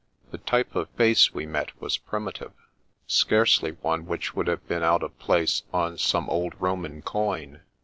[0.31, 2.53] The type of face we met was primitive;
[3.05, 7.61] scarcely one which would have been out of place on some old Roman coin.